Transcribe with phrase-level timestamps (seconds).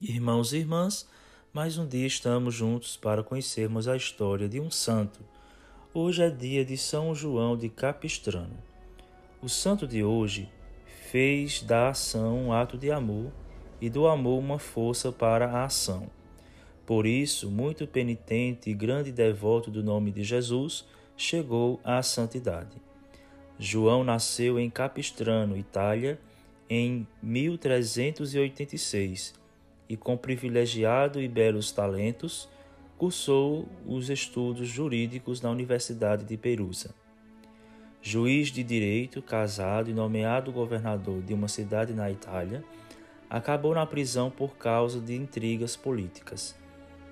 [0.00, 1.08] Irmãos e irmãs,
[1.52, 5.18] mais um dia estamos juntos para conhecermos a história de um santo.
[5.92, 8.56] Hoje é dia de São João de Capistrano.
[9.42, 10.48] O santo de hoje
[11.10, 13.32] fez da ação um ato de amor
[13.80, 16.08] e do amor uma força para a ação.
[16.86, 20.86] Por isso, muito penitente e grande devoto do nome de Jesus,
[21.16, 22.76] chegou à santidade.
[23.58, 26.20] João nasceu em Capistrano, Itália,
[26.70, 29.47] em 1386
[29.88, 32.48] e com privilegiado e belos talentos,
[32.96, 36.94] cursou os estudos jurídicos na Universidade de Perusa.
[38.02, 42.62] Juiz de direito, casado e nomeado governador de uma cidade na Itália,
[43.28, 46.56] acabou na prisão por causa de intrigas políticas.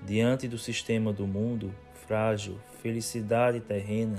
[0.05, 1.73] Diante do sistema do mundo,
[2.07, 4.17] frágil, felicidade terrena,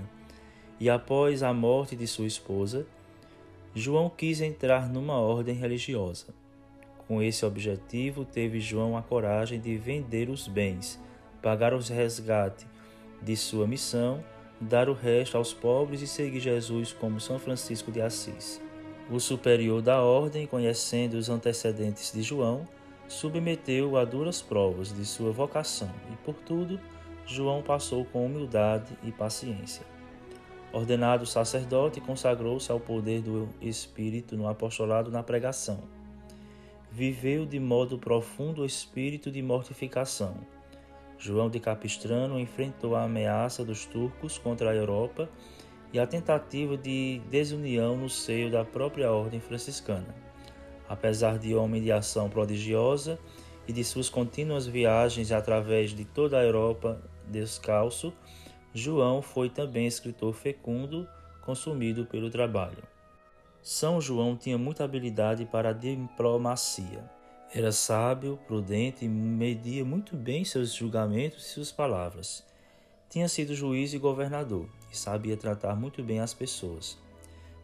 [0.80, 2.86] e após a morte de sua esposa,
[3.74, 6.34] João quis entrar numa ordem religiosa.
[7.08, 11.00] Com esse objetivo, teve João a coragem de vender os bens,
[11.40, 12.66] pagar os resgate
[13.22, 14.22] de sua missão,
[14.60, 18.60] dar o resto aos pobres e seguir Jesus como São Francisco de Assis.
[19.10, 22.68] O superior da ordem, conhecendo os antecedentes de João,
[23.08, 26.78] submeteu-o a duras provas de sua vocação e, por tudo,
[27.24, 29.82] João passou com humildade e paciência.
[30.74, 35.97] Ordenado sacerdote, consagrou-se ao poder do Espírito no apostolado na pregação
[36.98, 40.34] viveu de modo profundo o espírito de mortificação.
[41.16, 45.30] João de Capistrano enfrentou a ameaça dos turcos contra a Europa
[45.92, 50.12] e a tentativa de desunião no seio da própria ordem franciscana.
[50.88, 53.16] Apesar de homem de ação prodigiosa
[53.68, 58.12] e de suas contínuas viagens através de toda a Europa descalço,
[58.74, 61.08] João foi também escritor fecundo,
[61.42, 62.97] consumido pelo trabalho.
[63.62, 67.04] São João tinha muita habilidade para a diplomacia.
[67.54, 72.44] Era sábio, prudente e media muito bem seus julgamentos e suas palavras.
[73.08, 76.98] Tinha sido juiz e governador e sabia tratar muito bem as pessoas.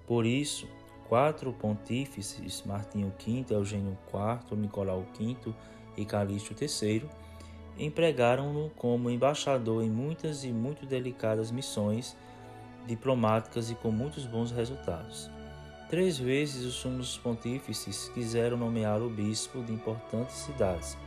[0.06, 0.66] Por isso,
[1.08, 5.36] quatro pontífices, Martinho V, Eugênio IV, Nicolau V
[5.96, 7.08] e Calixto III,
[7.78, 12.16] empregaram-no como embaixador em muitas e muito delicadas missões
[12.86, 15.30] diplomáticas e com muitos bons resultados.
[15.94, 20.98] Três vezes os sumos pontífices quiseram nomear o bispo de importantes cidades,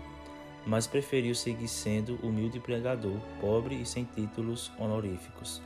[0.66, 5.62] mas preferiu seguir sendo humilde pregador, pobre e sem títulos honoríficos.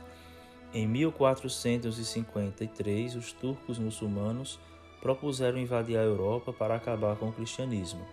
[0.74, 4.58] Em 1453, os turcos muçulmanos
[5.00, 8.04] propuseram invadir a Europa para acabar com o cristianismo.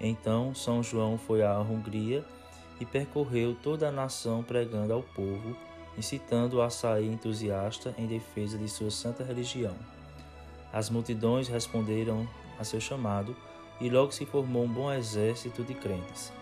[0.00, 2.24] Então, São João foi à Hungria
[2.80, 5.54] e percorreu toda a nação pregando ao povo,
[5.98, 9.76] incitando-o a sair entusiasta em defesa de sua santa religião.
[10.72, 13.34] As multidões responderam a seu chamado
[13.80, 16.32] e logo se formou um bom exército de crentes.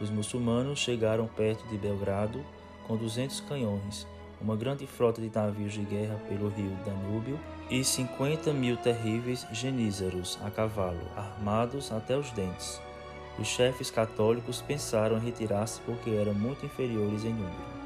[0.00, 2.44] Os muçulmanos chegaram perto de Belgrado
[2.86, 4.06] com 200 canhões,
[4.40, 7.38] uma grande frota de navios de guerra pelo rio Danúbio
[7.68, 12.80] e 50 mil terríveis genízaros a cavalo, armados até os dentes.
[13.38, 17.78] Os chefes católicos pensaram em retirar-se porque eram muito inferiores em número.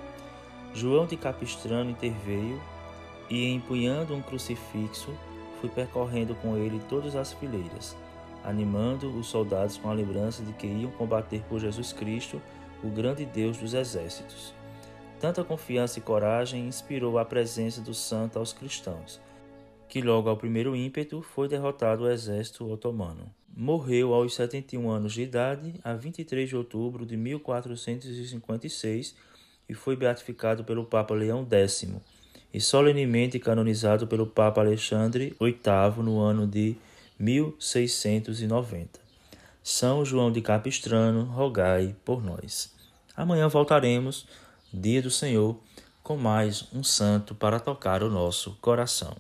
[0.75, 2.61] João de Capistrano interveio
[3.29, 5.11] e, empunhando um crucifixo,
[5.63, 7.97] fui percorrendo com ele todas as fileiras,
[8.43, 12.43] animando os soldados com a lembrança de que iam combater por Jesus Cristo,
[12.83, 14.53] o grande Deus dos exércitos.
[15.21, 19.21] Tanta confiança e coragem inspirou a presença do santo aos cristãos,
[19.89, 23.33] que logo ao primeiro ímpeto foi derrotado o exército otomano.
[23.57, 29.15] Morreu aos 71 anos de idade, a 23 de outubro de 1456,
[29.69, 31.87] e foi beatificado pelo Papa Leão X
[32.53, 36.77] e solenemente canonizado pelo Papa Alexandre VIII no ano de
[37.19, 39.01] 1690.
[39.63, 42.73] São João de Capistrano, rogai por nós.
[43.17, 44.27] Amanhã voltaremos,
[44.73, 45.57] dia do Senhor,
[46.03, 49.17] com mais um santo para tocar o nosso coração.